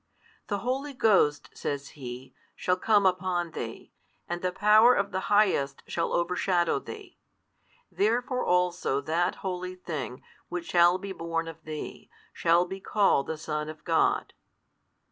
The 0.47 0.57
Holy 0.65 0.93
Ghost, 0.95 1.51
says 1.53 1.89
he, 1.89 2.33
shall 2.55 2.75
come 2.75 3.05
upon 3.05 3.51
thee, 3.51 3.91
and 4.27 4.41
the 4.41 4.51
Power 4.51 4.95
of 4.95 5.11
the 5.11 5.29
Highest 5.29 5.83
shall 5.85 6.11
overshadow 6.13 6.79
thee; 6.79 7.19
therefore 7.91 8.43
also 8.43 8.99
That 8.99 9.35
Holy 9.45 9.75
Thing 9.75 10.23
which 10.49 10.71
shall 10.71 10.97
be 10.97 11.11
born 11.11 11.47
of 11.47 11.61
thee, 11.65 12.09
shall 12.33 12.65
be 12.65 12.79
called 12.79 13.27
the 13.27 13.37
Son 13.37 13.69
of 13.69 13.83
God. 13.83 14.33